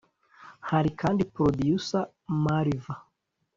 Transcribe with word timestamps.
Hari 0.69 0.89
kandi 0.99 1.21
Producer 1.33 2.03
Mariva 2.43 2.93